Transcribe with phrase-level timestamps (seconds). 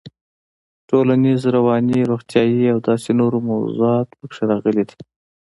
[0.89, 4.97] ټولنيز, رواني, روغتيايي او داسې نورو موضوعات پکې راغلي دي.